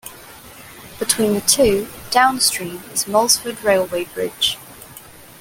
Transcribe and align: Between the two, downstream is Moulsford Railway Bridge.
Between 0.97 1.35
the 1.35 1.41
two, 1.41 1.87
downstream 2.09 2.81
is 2.91 3.05
Moulsford 3.05 3.63
Railway 3.63 4.05
Bridge. 4.05 4.57